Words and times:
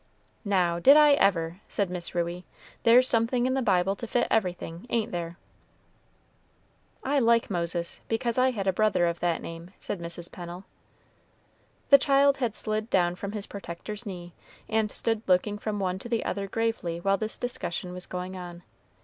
"Now, 0.43 0.79
did 0.79 0.97
I 0.97 1.11
ever!" 1.13 1.59
said 1.69 1.91
Miss 1.91 2.15
Ruey; 2.15 2.43
"there's 2.81 3.07
something 3.07 3.45
in 3.45 3.53
the 3.53 3.61
Bible 3.61 3.95
to 3.97 4.07
fit 4.07 4.25
everything, 4.31 4.87
ain't 4.89 5.11
there?" 5.11 5.37
"I 7.03 7.19
like 7.19 7.51
Moses, 7.51 8.01
because 8.07 8.39
I 8.39 8.49
had 8.49 8.65
a 8.65 8.73
brother 8.73 9.05
of 9.05 9.19
that 9.19 9.43
name," 9.43 9.69
said 9.77 9.99
Mrs. 9.99 10.31
Pennel. 10.31 10.63
The 11.91 11.99
child 11.99 12.37
had 12.37 12.55
slid 12.55 12.89
down 12.89 13.13
from 13.13 13.33
his 13.33 13.45
protector's 13.45 14.07
knee, 14.07 14.33
and 14.67 14.91
stood 14.91 15.21
looking 15.27 15.59
from 15.59 15.79
one 15.79 15.99
to 15.99 16.09
the 16.09 16.25
other 16.25 16.47
gravely 16.47 16.99
while 16.99 17.17
this 17.17 17.37
discussion 17.37 17.93
was 17.93 18.07
going 18.07 18.35
on. 18.35 18.63